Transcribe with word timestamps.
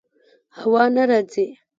هوا 0.59 0.83
نه 0.95 1.03
راځي 1.09 1.47